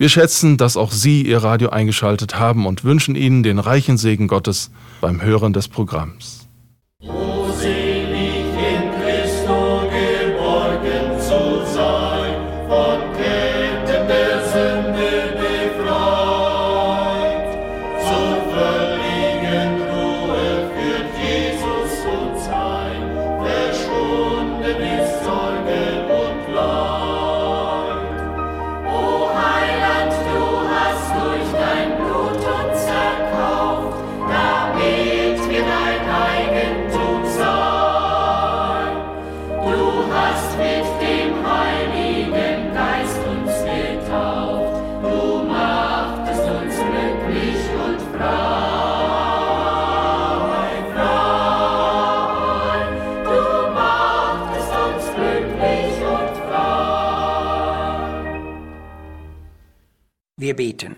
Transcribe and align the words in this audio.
wir 0.00 0.08
schätzen, 0.08 0.56
dass 0.56 0.78
auch 0.78 0.92
Sie 0.92 1.20
Ihr 1.26 1.44
Radio 1.44 1.68
eingeschaltet 1.68 2.38
haben 2.38 2.64
und 2.64 2.84
wünschen 2.84 3.16
Ihnen 3.16 3.42
den 3.42 3.58
reichen 3.58 3.98
Segen 3.98 4.28
Gottes 4.28 4.70
beim 5.02 5.20
Hören 5.20 5.52
des 5.52 5.68
Programms. 5.68 6.39
Beten. 60.60 60.96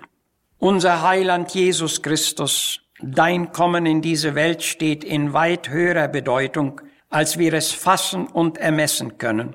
Unser 0.59 1.03
Heiland 1.03 1.55
Jesus 1.55 2.03
Christus, 2.03 2.81
dein 3.01 3.53
Kommen 3.53 3.87
in 3.87 4.03
diese 4.03 4.35
Welt 4.35 4.65
steht 4.65 5.05
in 5.05 5.35
weit 5.35 5.69
höherer 5.69 6.09
Bedeutung, 6.09 6.81
als 7.11 7.39
wir 7.39 7.53
es 7.55 7.71
fassen 7.71 8.27
und 8.27 8.59
ermessen 8.59 9.19
können. 9.19 9.55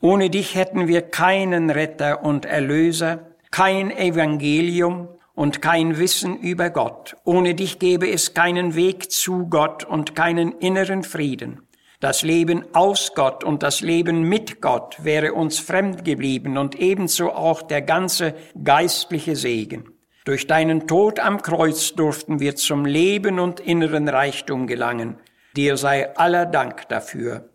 Ohne 0.00 0.30
dich 0.30 0.54
hätten 0.54 0.86
wir 0.86 1.02
keinen 1.02 1.70
Retter 1.70 2.24
und 2.24 2.44
Erlöser, 2.44 3.32
kein 3.50 3.90
Evangelium 3.90 5.08
und 5.34 5.60
kein 5.60 5.98
Wissen 5.98 6.38
über 6.38 6.70
Gott. 6.70 7.16
Ohne 7.24 7.56
dich 7.56 7.80
gäbe 7.80 8.08
es 8.08 8.34
keinen 8.34 8.76
Weg 8.76 9.10
zu 9.10 9.48
Gott 9.48 9.82
und 9.82 10.14
keinen 10.14 10.52
inneren 10.60 11.02
Frieden. 11.02 11.66
Das 12.02 12.22
Leben 12.22 12.64
aus 12.74 13.12
Gott 13.14 13.44
und 13.44 13.62
das 13.62 13.80
Leben 13.80 14.22
mit 14.24 14.60
Gott 14.60 15.04
wäre 15.04 15.34
uns 15.34 15.60
fremd 15.60 16.04
geblieben 16.04 16.58
und 16.58 16.74
ebenso 16.74 17.30
auch 17.30 17.62
der 17.62 17.80
ganze 17.80 18.34
geistliche 18.60 19.36
Segen. 19.36 19.88
Durch 20.24 20.48
deinen 20.48 20.88
Tod 20.88 21.20
am 21.20 21.40
Kreuz 21.42 21.92
durften 21.92 22.40
wir 22.40 22.56
zum 22.56 22.86
Leben 22.86 23.38
und 23.38 23.60
inneren 23.60 24.08
Reichtum 24.08 24.66
gelangen. 24.66 25.20
Dir 25.54 25.76
sei 25.76 26.16
aller 26.16 26.44
Dank 26.44 26.88
dafür. 26.88 27.48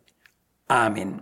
Amen. 0.70 1.22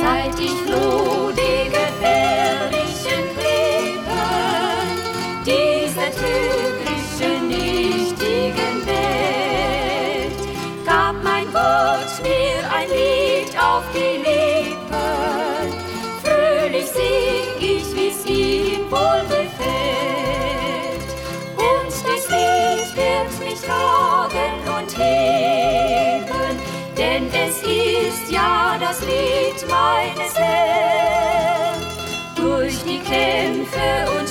Seit 0.00 0.40
ich 0.40 0.50
floh 0.62 1.11
das 28.78 29.00
Lied 29.00 29.68
meines 29.68 30.34
Herrn. 30.36 31.80
Durch 32.36 32.82
die 32.84 32.98
Kämpfe 32.98 34.10
und 34.18 34.21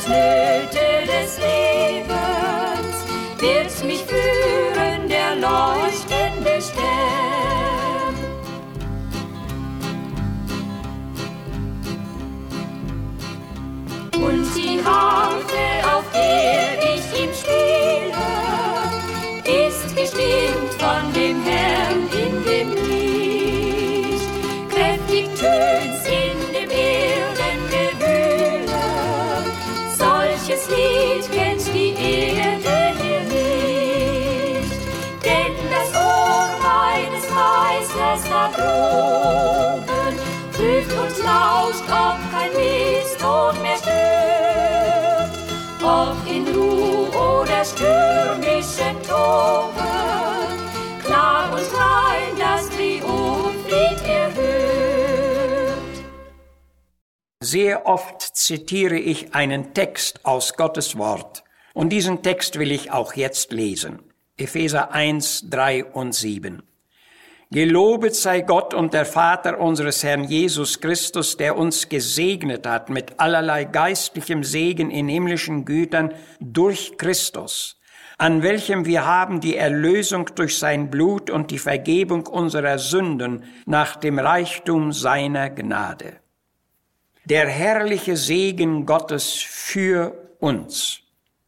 Each 31.21 31.29
kid. 31.29 31.50
Sehr 57.44 57.88
oft 57.88 58.22
zitiere 58.22 59.00
ich 59.00 59.34
einen 59.34 59.74
Text 59.74 60.24
aus 60.28 60.53
Gottes 60.53 60.96
Wort. 61.00 61.44
Und 61.74 61.90
diesen 61.90 62.22
Text 62.22 62.59
will 62.59 62.72
ich 62.72 62.91
auch 62.91 63.16
jetzt 63.16 63.52
lesen. 63.52 63.97
Epheser 64.38 64.91
1, 64.91 65.50
3 65.50 65.85
und 65.85 66.13
7. 66.13 66.62
Gelobet 67.50 68.16
sei 68.16 68.41
Gott 68.41 68.75
und 68.75 68.94
der 68.94 69.07
Vater 69.07 69.59
unseres 69.59 70.03
Herrn 70.03 70.24
Jesus 70.25 70.81
Christus, 70.81 71.35
der 71.35 71.57
uns 71.57 71.90
gesegnet 71.90 72.68
hat 72.68 72.91
mit 72.91 73.19
allerlei 73.19 73.63
geistlichem 73.63 74.44
Segen 74.44 74.91
in 74.91 75.07
himmlischen 75.07 75.66
Gütern 75.66 76.13
durch 76.40 76.96
Christus, 77.00 77.81
an 78.19 78.44
welchem 78.44 78.85
wir 78.85 79.07
haben 79.07 79.40
die 79.40 79.57
Erlösung 79.57 80.30
durch 80.35 80.59
sein 80.59 80.91
Blut 80.91 81.31
und 81.31 81.50
die 81.50 81.57
Vergebung 81.57 82.28
unserer 82.28 82.78
Sünden 82.78 83.46
nach 83.66 83.96
dem 83.96 84.19
Reichtum 84.19 84.91
seiner 84.91 85.50
Gnade. 85.50 86.20
Der 87.25 87.47
herrliche 87.47 88.18
Segen 88.18 88.88
Gottes 88.88 89.33
für 89.33 90.35
uns. 90.39 91.01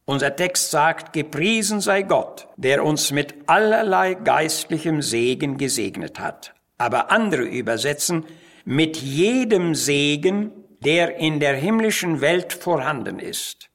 Unser 0.04 0.36
Text 0.36 0.70
sagt, 0.70 1.12
gepriesen 1.12 1.80
sei 1.80 2.02
Gott, 2.02 2.46
der 2.56 2.84
uns 2.84 3.10
mit 3.10 3.34
allerlei 3.46 4.14
geistlichem 4.14 5.02
Segen 5.02 5.56
gesegnet 5.56 6.20
hat. 6.20 6.54
Aber 6.78 7.10
andere 7.10 7.42
übersetzen, 7.42 8.24
mit 8.64 8.98
jedem 8.98 9.74
Segen, 9.74 10.52
der 10.84 11.16
in 11.16 11.40
der 11.40 11.56
himmlischen 11.56 12.20
Welt 12.20 12.52
vorhanden 12.52 13.18
ist. 13.18 13.68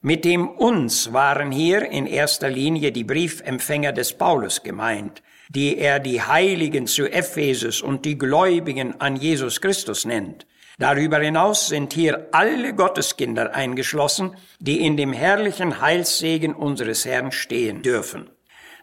Mit 0.00 0.24
dem 0.24 0.48
uns 0.48 1.12
waren 1.12 1.52
hier 1.52 1.88
in 1.88 2.06
erster 2.06 2.50
Linie 2.50 2.90
die 2.90 3.04
Briefempfänger 3.04 3.92
des 3.92 4.12
Paulus 4.12 4.62
gemeint, 4.62 5.22
die 5.50 5.78
er 5.78 6.00
die 6.00 6.20
Heiligen 6.20 6.86
zu 6.86 7.06
Ephesus 7.06 7.80
und 7.80 8.04
die 8.04 8.18
Gläubigen 8.18 9.00
an 9.00 9.16
Jesus 9.16 9.60
Christus 9.60 10.04
nennt. 10.04 10.46
Darüber 10.78 11.18
hinaus 11.18 11.68
sind 11.68 11.92
hier 11.92 12.28
alle 12.32 12.74
Gotteskinder 12.74 13.54
eingeschlossen, 13.54 14.36
die 14.58 14.84
in 14.84 14.96
dem 14.96 15.12
herrlichen 15.12 15.80
Heilssegen 15.80 16.54
unseres 16.54 17.04
Herrn 17.04 17.30
stehen 17.30 17.82
dürfen. 17.82 18.30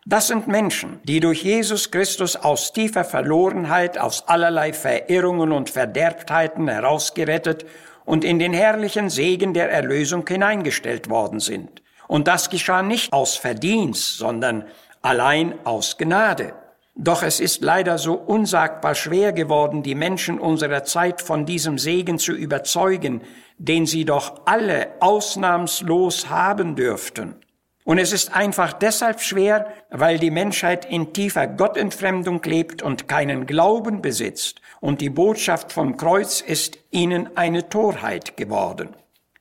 Das 0.05 0.27
sind 0.27 0.47
Menschen, 0.47 0.99
die 1.03 1.19
durch 1.19 1.43
Jesus 1.43 1.91
Christus 1.91 2.35
aus 2.35 2.73
tiefer 2.73 3.03
Verlorenheit, 3.03 3.99
aus 3.99 4.27
allerlei 4.27 4.73
Verirrungen 4.73 5.51
und 5.51 5.69
Verderbtheiten 5.69 6.67
herausgerettet 6.67 7.65
und 8.05 8.23
in 8.23 8.39
den 8.39 8.53
herrlichen 8.53 9.09
Segen 9.09 9.53
der 9.53 9.69
Erlösung 9.69 10.25
hineingestellt 10.27 11.09
worden 11.09 11.39
sind. 11.39 11.83
Und 12.07 12.27
das 12.27 12.49
geschah 12.49 12.81
nicht 12.81 13.13
aus 13.13 13.35
Verdienst, 13.35 14.17
sondern 14.17 14.65
allein 15.01 15.53
aus 15.65 15.97
Gnade. 15.97 16.53
Doch 16.95 17.23
es 17.23 17.39
ist 17.39 17.61
leider 17.61 17.97
so 17.97 18.13
unsagbar 18.13 18.95
schwer 18.95 19.31
geworden, 19.31 19.81
die 19.81 19.95
Menschen 19.95 20.39
unserer 20.39 20.83
Zeit 20.83 21.21
von 21.21 21.45
diesem 21.45 21.77
Segen 21.77 22.19
zu 22.19 22.33
überzeugen, 22.33 23.21
den 23.57 23.85
sie 23.85 24.05
doch 24.05 24.41
alle 24.45 24.89
ausnahmslos 24.99 26.29
haben 26.29 26.75
dürften. 26.75 27.35
Und 27.83 27.97
es 27.97 28.11
ist 28.11 28.35
einfach 28.35 28.73
deshalb 28.73 29.21
schwer, 29.21 29.73
weil 29.89 30.19
die 30.19 30.31
Menschheit 30.31 30.85
in 30.85 31.13
tiefer 31.13 31.47
Gottentfremdung 31.47 32.41
lebt 32.43 32.83
und 32.83 33.07
keinen 33.07 33.47
Glauben 33.47 34.01
besitzt, 34.01 34.61
und 34.79 34.99
die 34.99 35.09
Botschaft 35.09 35.71
vom 35.71 35.95
Kreuz 35.95 36.41
ist 36.41 36.77
ihnen 36.89 37.29
eine 37.35 37.69
Torheit 37.69 38.35
geworden. 38.35 38.95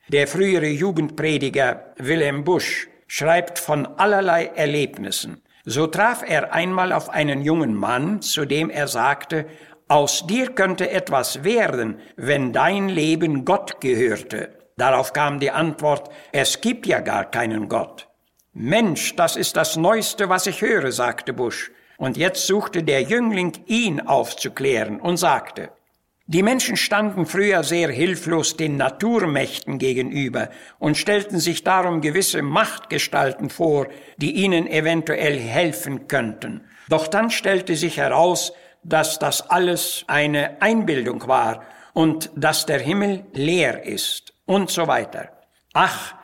Der 0.09 0.27
frühere 0.27 0.69
Jugendprediger 0.69 1.93
Wilhelm 1.97 2.45
Busch 2.45 2.89
schreibt 3.07 3.59
von 3.59 3.87
allerlei 3.87 4.47
Erlebnissen. 4.47 5.43
So 5.65 5.87
traf 5.87 6.23
er 6.27 6.53
einmal 6.53 6.93
auf 6.93 7.11
einen 7.11 7.43
jungen 7.43 7.75
Mann, 7.75 8.23
zu 8.23 8.45
dem 8.45 8.71
er 8.71 8.89
sagte, 8.89 9.47
aus 9.89 10.27
dir 10.27 10.53
könnte 10.53 10.91
etwas 10.91 11.43
werden, 11.45 11.99
wenn 12.17 12.53
dein 12.53 12.89
Leben 12.89 13.45
Gott 13.45 13.81
gehörte. 13.81 14.51
Darauf 14.77 15.13
kam 15.13 15.41
die 15.41 15.51
Antwort, 15.51 16.11
es 16.33 16.61
gibt 16.61 16.87
ja 16.87 17.01
gar 17.01 17.25
keinen 17.25 17.69
Gott. 17.69 18.09
Mensch, 18.53 19.15
das 19.17 19.37
ist 19.37 19.57
das 19.57 19.77
Neueste, 19.77 20.29
was 20.29 20.47
ich 20.47 20.63
höre, 20.63 20.93
sagte 20.93 21.33
Busch. 21.33 21.71
Und 21.99 22.17
jetzt 22.17 22.47
suchte 22.47 22.83
der 22.83 23.03
Jüngling, 23.03 23.53
ihn 23.67 24.01
aufzuklären 24.01 25.01
und 25.01 25.19
sagte, 25.19 25.71
die 26.31 26.45
Menschen 26.45 26.77
standen 26.77 27.27
früher 27.27 27.65
sehr 27.65 27.91
hilflos 27.91 28.57
den 28.57 28.77
Naturmächten 28.77 29.79
gegenüber 29.79 30.51
und 30.79 30.97
stellten 30.97 31.41
sich 31.41 31.65
darum 31.65 32.01
gewisse 32.01 32.41
Machtgestalten 32.41 33.51
vor, 33.51 33.89
die 34.17 34.37
ihnen 34.37 34.69
eventuell 34.69 35.37
helfen 35.41 36.07
könnten. 36.07 36.61
Doch 36.89 37.09
dann 37.09 37.31
stellte 37.31 37.75
sich 37.75 37.97
heraus, 37.97 38.53
dass 38.85 39.19
das 39.19 39.51
alles 39.51 40.05
eine 40.07 40.63
Einbildung 40.63 41.27
war 41.27 41.65
und 41.95 42.31
dass 42.37 42.65
der 42.65 42.79
Himmel 42.79 43.25
leer 43.33 43.83
ist 43.85 44.33
und 44.47 44.71
so 44.71 44.87
weiter. 44.87 45.31
Ach, 45.73 46.15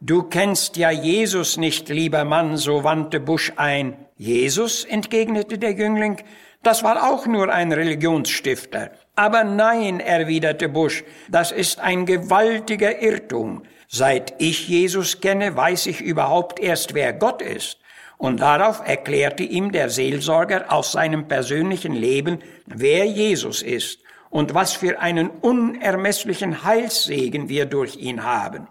Du 0.00 0.24
kennst 0.24 0.76
ja 0.76 0.90
Jesus 0.90 1.56
nicht, 1.56 1.88
lieber 1.88 2.26
Mann, 2.26 2.58
so 2.58 2.84
wandte 2.84 3.20
Busch 3.20 3.54
ein. 3.56 3.96
Jesus, 4.18 4.84
entgegnete 4.84 5.56
der 5.56 5.72
Jüngling, 5.72 6.18
das 6.62 6.82
war 6.82 7.10
auch 7.10 7.26
nur 7.26 7.50
ein 7.50 7.72
Religionsstifter. 7.72 8.90
Aber 9.16 9.44
nein, 9.44 10.00
erwiderte 10.00 10.68
Busch, 10.68 11.04
das 11.28 11.52
ist 11.52 11.78
ein 11.78 12.04
gewaltiger 12.04 13.00
Irrtum. 13.00 13.62
Seit 13.88 14.34
ich 14.38 14.68
Jesus 14.68 15.20
kenne, 15.20 15.54
weiß 15.54 15.86
ich 15.86 16.00
überhaupt 16.00 16.58
erst, 16.58 16.94
wer 16.94 17.12
Gott 17.12 17.40
ist. 17.40 17.78
Und 18.18 18.40
darauf 18.40 18.80
erklärte 18.84 19.44
ihm 19.44 19.70
der 19.70 19.88
Seelsorger 19.88 20.72
aus 20.72 20.92
seinem 20.92 21.28
persönlichen 21.28 21.92
Leben, 21.94 22.38
wer 22.66 23.04
Jesus 23.04 23.62
ist 23.62 24.00
und 24.30 24.54
was 24.54 24.72
für 24.72 24.98
einen 24.98 25.28
unermesslichen 25.28 26.64
Heilssegen 26.64 27.48
wir 27.48 27.66
durch 27.66 27.96
ihn 27.96 28.24
haben. 28.24 28.66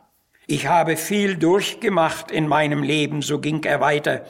Ich 0.45 0.67
habe 0.67 0.97
viel 0.97 1.35
durchgemacht 1.35 2.31
in 2.31 2.49
meinem 2.49 2.83
Leben, 2.83 3.21
so 3.21 3.39
ging 3.39 3.63
er 3.63 3.79
weiter. 3.79 4.25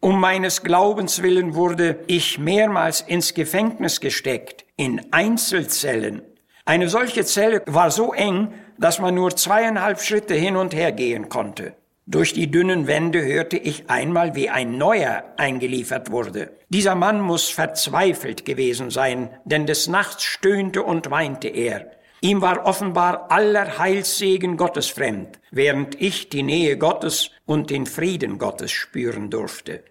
Um 0.00 0.18
meines 0.18 0.62
Glaubens 0.62 1.22
willen 1.22 1.54
wurde 1.54 1.98
ich 2.06 2.38
mehrmals 2.38 3.02
ins 3.02 3.34
Gefängnis 3.34 4.00
gesteckt, 4.00 4.64
in 4.78 5.12
Einzelzellen. 5.12 6.22
Eine 6.64 6.88
solche 6.88 7.24
Zelle 7.24 7.62
war 7.66 7.90
so 7.90 8.14
eng, 8.14 8.54
dass 8.78 9.00
man 9.00 9.14
nur 9.14 9.36
zweieinhalb 9.36 10.00
Schritte 10.00 10.34
hin 10.34 10.56
und 10.56 10.72
her 10.72 10.92
gehen 10.92 11.28
konnte. 11.28 11.74
Durch 12.06 12.32
die 12.32 12.50
dünnen 12.50 12.86
Wände 12.86 13.22
hörte 13.22 13.58
ich 13.58 13.90
einmal, 13.90 14.34
wie 14.34 14.48
ein 14.48 14.78
neuer 14.78 15.24
eingeliefert 15.36 16.10
wurde. 16.10 16.56
Dieser 16.70 16.94
Mann 16.94 17.20
muss 17.20 17.50
verzweifelt 17.50 18.46
gewesen 18.46 18.88
sein, 18.90 19.30
denn 19.44 19.66
des 19.66 19.88
Nachts 19.88 20.22
stöhnte 20.22 20.82
und 20.84 21.10
weinte 21.10 21.48
er. 21.48 21.90
Ihm 22.20 22.40
war 22.40 22.64
offenbar 22.64 23.30
aller 23.30 23.78
Heilssegen 23.78 24.56
Gottes 24.56 24.88
fremd, 24.88 25.38
während 25.50 26.00
ich 26.00 26.28
die 26.30 26.42
Nähe 26.42 26.78
Gottes 26.78 27.30
und 27.46 27.70
den 27.70 27.84
Frieden 27.84 28.38
Gottes 28.38 28.70
spüren 28.70 29.28
durfte. 29.28 29.82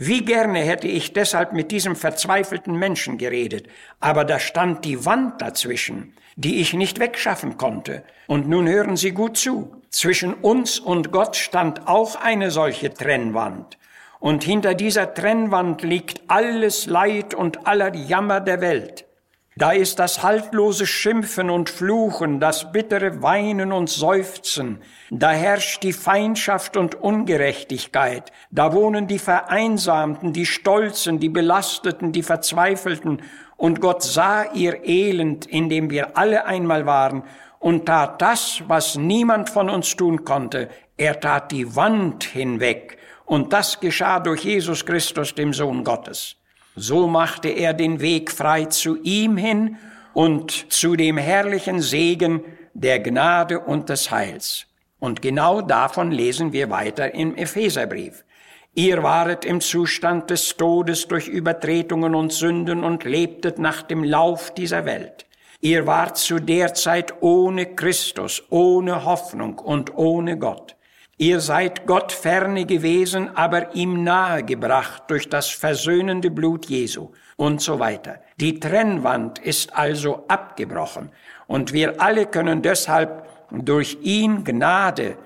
Wie 0.00 0.24
gerne 0.24 0.60
hätte 0.60 0.86
ich 0.86 1.12
deshalb 1.12 1.52
mit 1.52 1.72
diesem 1.72 1.96
verzweifelten 1.96 2.78
Menschen 2.78 3.18
geredet, 3.18 3.66
aber 3.98 4.24
da 4.24 4.38
stand 4.38 4.84
die 4.84 5.04
Wand 5.04 5.42
dazwischen, 5.42 6.14
die 6.36 6.60
ich 6.60 6.72
nicht 6.72 7.00
wegschaffen 7.00 7.56
konnte. 7.56 8.04
Und 8.28 8.48
nun 8.48 8.68
hören 8.68 8.96
Sie 8.96 9.10
gut 9.10 9.36
zu. 9.36 9.82
Zwischen 9.90 10.34
uns 10.34 10.78
und 10.78 11.10
Gott 11.10 11.34
stand 11.34 11.88
auch 11.88 12.14
eine 12.14 12.52
solche 12.52 12.94
Trennwand. 12.94 13.76
Und 14.20 14.44
hinter 14.44 14.74
dieser 14.74 15.14
Trennwand 15.14 15.82
liegt 15.82 16.20
alles 16.28 16.86
Leid 16.86 17.34
und 17.34 17.66
aller 17.66 17.92
Jammer 17.92 18.38
der 18.38 18.60
Welt. 18.60 19.07
Da 19.58 19.72
ist 19.72 19.98
das 19.98 20.22
haltlose 20.22 20.86
Schimpfen 20.86 21.50
und 21.50 21.68
Fluchen, 21.68 22.38
das 22.38 22.70
bittere 22.70 23.22
Weinen 23.22 23.72
und 23.72 23.90
Seufzen, 23.90 24.78
da 25.10 25.32
herrscht 25.32 25.82
die 25.82 25.92
Feindschaft 25.92 26.76
und 26.76 26.94
Ungerechtigkeit, 26.94 28.30
da 28.52 28.72
wohnen 28.72 29.08
die 29.08 29.18
Vereinsamten, 29.18 30.32
die 30.32 30.46
Stolzen, 30.46 31.18
die 31.18 31.28
Belasteten, 31.28 32.12
die 32.12 32.22
Verzweifelten, 32.22 33.20
und 33.56 33.80
Gott 33.80 34.04
sah 34.04 34.44
ihr 34.52 34.84
Elend, 34.84 35.46
in 35.46 35.68
dem 35.68 35.90
wir 35.90 36.16
alle 36.16 36.46
einmal 36.46 36.86
waren, 36.86 37.24
und 37.58 37.86
tat 37.86 38.22
das, 38.22 38.62
was 38.68 38.94
niemand 38.94 39.50
von 39.50 39.70
uns 39.70 39.96
tun 39.96 40.24
konnte, 40.24 40.68
er 40.96 41.18
tat 41.18 41.50
die 41.50 41.74
Wand 41.74 42.22
hinweg, 42.22 42.96
und 43.24 43.52
das 43.52 43.80
geschah 43.80 44.20
durch 44.20 44.44
Jesus 44.44 44.86
Christus, 44.86 45.34
dem 45.34 45.52
Sohn 45.52 45.82
Gottes. 45.82 46.37
So 46.80 47.08
machte 47.08 47.48
er 47.48 47.74
den 47.74 48.00
Weg 48.00 48.30
frei 48.30 48.66
zu 48.66 49.02
ihm 49.02 49.36
hin 49.36 49.78
und 50.14 50.72
zu 50.72 50.94
dem 50.94 51.18
herrlichen 51.18 51.80
Segen 51.82 52.44
der 52.72 53.00
Gnade 53.00 53.58
und 53.58 53.88
des 53.88 54.12
Heils. 54.12 54.66
Und 55.00 55.20
genau 55.20 55.60
davon 55.60 56.12
lesen 56.12 56.52
wir 56.52 56.70
weiter 56.70 57.14
im 57.14 57.34
Epheserbrief. 57.34 58.24
Ihr 58.74 59.02
waret 59.02 59.44
im 59.44 59.60
Zustand 59.60 60.30
des 60.30 60.56
Todes 60.56 61.08
durch 61.08 61.26
Übertretungen 61.26 62.14
und 62.14 62.32
Sünden 62.32 62.84
und 62.84 63.02
lebtet 63.02 63.58
nach 63.58 63.82
dem 63.82 64.04
Lauf 64.04 64.54
dieser 64.54 64.84
Welt. 64.84 65.26
Ihr 65.60 65.84
wart 65.88 66.16
zu 66.16 66.38
der 66.38 66.74
Zeit 66.74 67.12
ohne 67.20 67.74
Christus, 67.74 68.44
ohne 68.50 69.04
Hoffnung 69.04 69.58
und 69.58 69.96
ohne 69.96 70.38
Gott. 70.38 70.76
Ihr 71.20 71.40
seid 71.40 71.84
Gott 71.86 72.12
ferne 72.12 72.64
gewesen, 72.64 73.36
aber 73.36 73.74
ihm 73.74 74.04
nahe 74.04 74.44
gebracht 74.44 75.02
durch 75.08 75.28
das 75.28 75.50
versöhnende 75.50 76.30
Blut 76.30 76.66
Jesu 76.66 77.10
und 77.36 77.60
so 77.60 77.80
weiter. 77.80 78.20
Die 78.38 78.60
Trennwand 78.60 79.40
ist 79.40 79.76
also 79.76 80.24
abgebrochen 80.28 81.10
und 81.48 81.72
wir 81.72 82.00
alle 82.00 82.26
können 82.26 82.62
deshalb 82.62 83.26
durch 83.50 83.98
ihn 84.02 84.44
Gnade, 84.44 85.16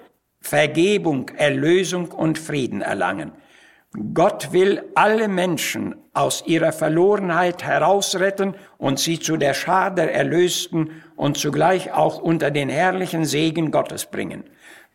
Vergebung, 0.41 1.29
Erlösung 1.37 2.11
und 2.11 2.39
Frieden 2.39 2.81
erlangen. 2.81 3.33
Gott 4.15 4.53
will 4.53 4.83
alle 4.95 5.29
Menschen 5.29 5.97
aus 6.15 6.43
ihrer 6.47 6.73
Verlorenheit 6.73 7.63
herausretten 7.63 8.55
und 8.79 8.99
sie 8.99 9.19
zu 9.19 9.37
der 9.37 9.53
Schar 9.53 9.91
der 9.91 10.15
Erlösten 10.15 11.03
und 11.17 11.37
zugleich 11.37 11.93
auch 11.93 12.19
unter 12.19 12.51
den 12.51 12.71
herrlichen 12.71 13.27
Segen 13.27 13.71
Gottes 13.71 14.07
bringen. 14.07 14.45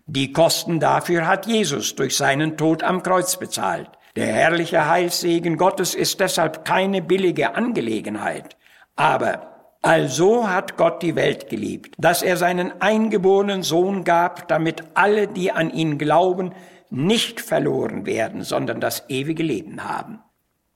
Die 0.09 0.31
Kosten 0.31 0.79
dafür 0.79 1.27
hat 1.27 1.47
Jesus 1.47 1.93
durch 1.95 2.15
seinen 2.15 2.55
Tod 2.55 2.81
am 2.81 3.03
Kreuz 3.03 3.35
bezahlt. 3.35 3.89
Der 4.15 4.27
herrliche 4.27 4.87
Heilssegen 4.87 5.57
Gottes 5.57 5.93
ist 5.93 6.21
deshalb 6.21 6.63
keine 6.63 7.01
billige 7.01 7.55
Angelegenheit. 7.55 8.55
Aber 8.95 9.75
also 9.81 10.47
hat 10.47 10.77
Gott 10.77 11.01
die 11.03 11.15
Welt 11.15 11.49
geliebt, 11.49 11.93
dass 11.97 12.23
er 12.23 12.37
seinen 12.37 12.81
eingeborenen 12.81 13.63
Sohn 13.63 14.05
gab, 14.05 14.47
damit 14.47 14.81
alle, 14.93 15.27
die 15.27 15.51
an 15.51 15.69
ihn 15.71 15.97
glauben, 15.97 16.53
nicht 16.89 17.41
verloren 17.41 18.05
werden, 18.05 18.43
sondern 18.43 18.79
das 18.79 19.03
ewige 19.09 19.43
Leben 19.43 19.83
haben. 19.83 20.19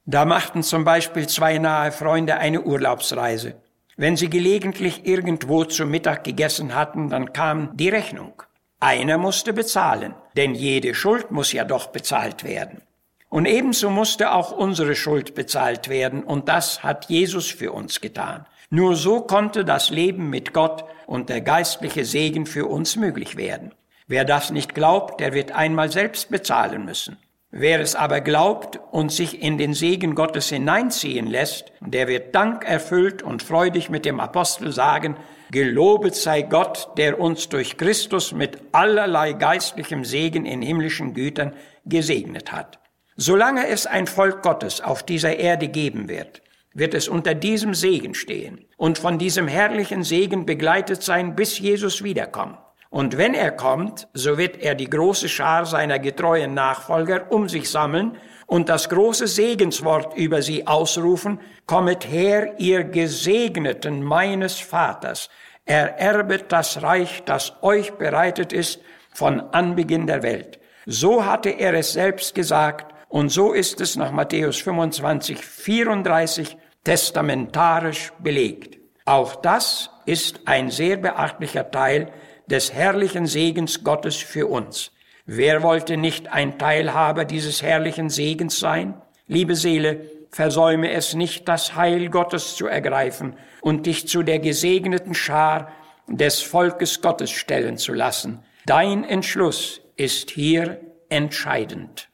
Da 0.05 0.25
machten 0.25 0.61
zum 0.61 0.83
Beispiel 0.83 1.27
zwei 1.27 1.57
nahe 1.57 1.93
Freunde 1.93 2.35
eine 2.35 2.63
Urlaubsreise. 2.63 3.55
Wenn 3.95 4.17
sie 4.17 4.29
gelegentlich 4.29 5.05
irgendwo 5.05 5.63
zu 5.63 5.85
Mittag 5.85 6.25
gegessen 6.25 6.75
hatten, 6.75 7.09
dann 7.09 7.31
kam 7.31 7.77
die 7.77 7.87
Rechnung. 7.87 8.43
Einer 8.83 9.19
musste 9.19 9.53
bezahlen, 9.53 10.15
denn 10.35 10.55
jede 10.55 10.95
Schuld 10.95 11.29
muss 11.29 11.53
ja 11.53 11.65
doch 11.65 11.89
bezahlt 11.89 12.43
werden. 12.43 12.81
Und 13.29 13.45
ebenso 13.45 13.91
musste 13.91 14.33
auch 14.33 14.51
unsere 14.51 14.95
Schuld 14.95 15.35
bezahlt 15.35 15.87
werden, 15.87 16.23
und 16.23 16.49
das 16.49 16.81
hat 16.81 17.05
Jesus 17.05 17.51
für 17.51 17.73
uns 17.73 18.01
getan. 18.01 18.47
Nur 18.71 18.95
so 18.95 19.21
konnte 19.21 19.63
das 19.65 19.91
Leben 19.91 20.31
mit 20.31 20.51
Gott 20.51 20.83
und 21.05 21.29
der 21.29 21.41
geistliche 21.41 22.05
Segen 22.05 22.47
für 22.47 22.65
uns 22.65 22.95
möglich 22.95 23.37
werden. 23.37 23.71
Wer 24.07 24.25
das 24.25 24.49
nicht 24.49 24.73
glaubt, 24.73 25.21
der 25.21 25.33
wird 25.33 25.51
einmal 25.51 25.91
selbst 25.91 26.31
bezahlen 26.31 26.83
müssen. 26.83 27.17
Wer 27.51 27.81
es 27.81 27.95
aber 27.95 28.19
glaubt 28.19 28.79
und 28.91 29.11
sich 29.11 29.43
in 29.43 29.59
den 29.59 29.75
Segen 29.75 30.15
Gottes 30.15 30.49
hineinziehen 30.49 31.27
lässt, 31.27 31.71
der 31.81 32.07
wird 32.07 32.33
dankerfüllt 32.33 33.21
und 33.21 33.43
freudig 33.43 33.91
mit 33.91 34.05
dem 34.05 34.19
Apostel 34.19 34.71
sagen, 34.71 35.17
Gelobet 35.51 36.15
sei 36.15 36.43
Gott, 36.43 36.87
der 36.97 37.19
uns 37.19 37.49
durch 37.49 37.75
Christus 37.75 38.31
mit 38.31 38.57
allerlei 38.71 39.33
geistlichem 39.33 40.05
Segen 40.05 40.45
in 40.45 40.61
himmlischen 40.61 41.13
Gütern 41.13 41.53
gesegnet 41.85 42.53
hat. 42.53 42.79
Solange 43.17 43.67
es 43.67 43.85
ein 43.85 44.07
Volk 44.07 44.43
Gottes 44.43 44.79
auf 44.79 45.03
dieser 45.03 45.35
Erde 45.37 45.67
geben 45.67 46.07
wird, 46.07 46.41
wird 46.73 46.93
es 46.93 47.09
unter 47.09 47.33
diesem 47.33 47.73
Segen 47.73 48.13
stehen 48.13 48.65
und 48.77 48.97
von 48.97 49.17
diesem 49.17 49.49
herrlichen 49.49 50.03
Segen 50.03 50.45
begleitet 50.45 51.03
sein, 51.03 51.35
bis 51.35 51.59
Jesus 51.59 52.01
wiederkommt. 52.01 52.57
Und 52.89 53.17
wenn 53.17 53.33
er 53.33 53.51
kommt, 53.51 54.07
so 54.13 54.37
wird 54.37 54.57
er 54.61 54.75
die 54.75 54.89
große 54.89 55.27
Schar 55.27 55.65
seiner 55.65 55.99
getreuen 55.99 56.53
Nachfolger 56.53 57.29
um 57.29 57.49
sich 57.49 57.69
sammeln 57.69 58.17
und 58.51 58.67
das 58.67 58.89
große 58.89 59.27
Segenswort 59.27 60.17
über 60.17 60.41
sie 60.41 60.67
ausrufen, 60.67 61.39
kommet 61.67 62.05
her, 62.11 62.55
ihr 62.57 62.83
Gesegneten 62.83 64.03
meines 64.03 64.59
Vaters, 64.59 65.29
ererbet 65.63 66.51
das 66.51 66.81
Reich, 66.81 67.23
das 67.23 67.53
euch 67.61 67.93
bereitet 67.93 68.51
ist 68.51 68.81
von 69.13 69.39
Anbeginn 69.53 70.05
der 70.05 70.21
Welt. 70.21 70.59
So 70.85 71.23
hatte 71.23 71.49
er 71.49 71.73
es 71.75 71.93
selbst 71.93 72.35
gesagt 72.35 72.93
und 73.07 73.29
so 73.29 73.53
ist 73.53 73.79
es 73.79 73.95
nach 73.95 74.11
Matthäus 74.11 74.57
25, 74.57 75.37
34 75.37 76.57
testamentarisch 76.83 78.11
belegt. 78.19 78.79
Auch 79.05 79.37
das 79.37 79.91
ist 80.05 80.41
ein 80.43 80.69
sehr 80.71 80.97
beachtlicher 80.97 81.71
Teil 81.71 82.11
des 82.47 82.73
herrlichen 82.73 83.27
Segens 83.27 83.81
Gottes 83.85 84.17
für 84.17 84.47
uns. 84.47 84.91
Wer 85.25 85.63
wollte 85.63 85.97
nicht 85.97 86.31
ein 86.31 86.57
Teilhaber 86.57 87.25
dieses 87.25 87.61
herrlichen 87.61 88.09
Segens 88.09 88.59
sein? 88.59 88.95
Liebe 89.27 89.55
Seele, 89.55 90.01
versäume 90.31 90.91
es 90.91 91.13
nicht, 91.13 91.47
das 91.47 91.75
Heil 91.75 92.09
Gottes 92.09 92.55
zu 92.55 92.67
ergreifen 92.67 93.35
und 93.61 93.85
dich 93.85 94.07
zu 94.07 94.23
der 94.23 94.39
gesegneten 94.39 95.13
Schar 95.13 95.71
des 96.07 96.41
Volkes 96.41 97.01
Gottes 97.01 97.31
stellen 97.31 97.77
zu 97.77 97.93
lassen. 97.93 98.43
Dein 98.65 99.03
Entschluss 99.03 99.81
ist 99.95 100.31
hier 100.31 100.79
entscheidend. 101.09 102.09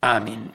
Amen. 0.00 0.52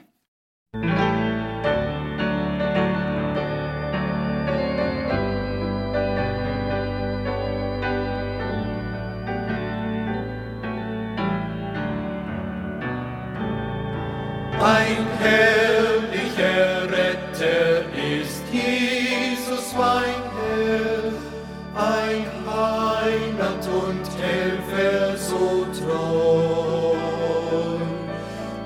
Ein 14.62 15.06
herrlicher 15.18 16.82
Retter 16.90 17.80
ist 17.96 18.42
Jesus 18.52 19.72
mein 19.74 20.20
Herr, 20.36 21.12
ein 21.74 22.26
Heiland 22.46 23.66
und 23.66 24.04
Helfer 24.20 25.16
so 25.16 25.66
treu. 25.80 26.94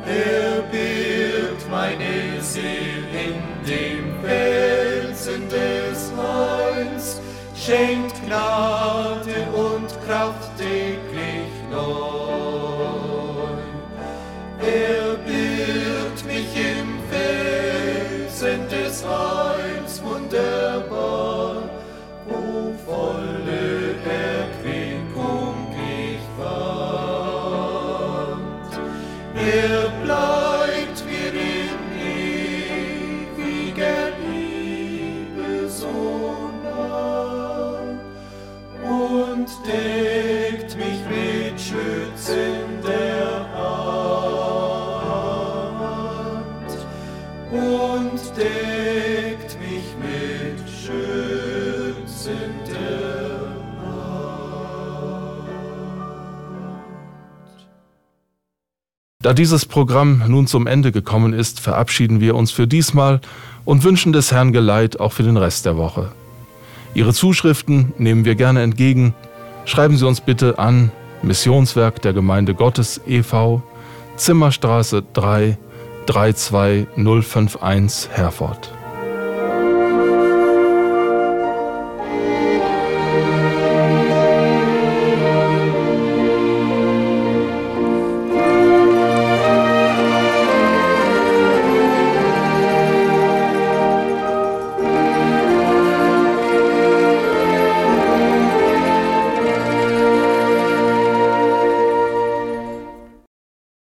Er 0.04 0.62
birgt 0.62 1.70
meine 1.70 2.40
Seele 2.40 3.06
in 3.26 3.40
dem 3.64 4.20
Felsen 4.20 5.48
des 5.48 6.12
Heils, 6.16 7.20
schenkt 7.54 8.16
Gnade 8.26 8.83
Er 29.54 29.88
bleibt 30.02 30.43
Da 59.24 59.32
dieses 59.32 59.64
Programm 59.64 60.22
nun 60.28 60.46
zum 60.46 60.66
Ende 60.66 60.92
gekommen 60.92 61.32
ist, 61.32 61.58
verabschieden 61.58 62.20
wir 62.20 62.34
uns 62.34 62.50
für 62.50 62.66
diesmal 62.66 63.22
und 63.64 63.82
wünschen 63.82 64.12
des 64.12 64.32
Herrn 64.32 64.52
Geleit 64.52 65.00
auch 65.00 65.12
für 65.12 65.22
den 65.22 65.38
Rest 65.38 65.64
der 65.64 65.78
Woche. 65.78 66.12
Ihre 66.92 67.14
Zuschriften 67.14 67.94
nehmen 67.96 68.26
wir 68.26 68.34
gerne 68.34 68.60
entgegen. 68.60 69.14
Schreiben 69.64 69.96
Sie 69.96 70.06
uns 70.06 70.20
bitte 70.20 70.58
an 70.58 70.92
Missionswerk 71.22 72.02
der 72.02 72.12
Gemeinde 72.12 72.54
Gottes 72.54 73.00
e.V., 73.06 73.62
Zimmerstraße 74.18 75.02
3, 75.14 75.56
32051 76.04 78.10
Herford. 78.12 78.73